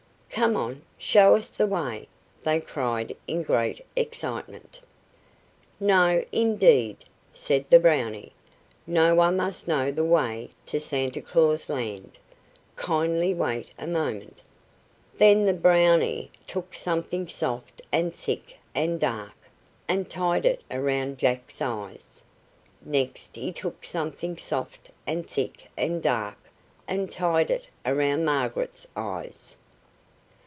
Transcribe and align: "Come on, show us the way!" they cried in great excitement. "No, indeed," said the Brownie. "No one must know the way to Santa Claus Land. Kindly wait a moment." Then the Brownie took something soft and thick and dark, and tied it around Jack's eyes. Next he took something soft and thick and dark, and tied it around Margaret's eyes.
"Come 0.33 0.55
on, 0.55 0.81
show 0.97 1.35
us 1.35 1.49
the 1.49 1.67
way!" 1.67 2.07
they 2.41 2.61
cried 2.61 3.15
in 3.27 3.43
great 3.43 3.85
excitement. 3.97 4.79
"No, 5.79 6.23
indeed," 6.31 6.97
said 7.33 7.65
the 7.65 7.77
Brownie. 7.79 8.31
"No 8.87 9.13
one 9.13 9.37
must 9.37 9.67
know 9.67 9.91
the 9.91 10.05
way 10.05 10.49
to 10.67 10.79
Santa 10.79 11.21
Claus 11.21 11.69
Land. 11.69 12.17
Kindly 12.77 13.33
wait 13.35 13.71
a 13.77 13.85
moment." 13.85 14.39
Then 15.17 15.45
the 15.45 15.53
Brownie 15.53 16.31
took 16.47 16.73
something 16.73 17.27
soft 17.27 17.81
and 17.91 18.15
thick 18.15 18.55
and 18.73 18.99
dark, 19.01 19.35
and 19.87 20.09
tied 20.09 20.45
it 20.45 20.63
around 20.71 21.19
Jack's 21.19 21.61
eyes. 21.61 22.23
Next 22.81 23.35
he 23.35 23.51
took 23.53 23.83
something 23.83 24.37
soft 24.37 24.89
and 25.05 25.29
thick 25.29 25.69
and 25.77 26.01
dark, 26.01 26.39
and 26.87 27.11
tied 27.11 27.51
it 27.51 27.67
around 27.85 28.25
Margaret's 28.25 28.87
eyes. 28.95 29.57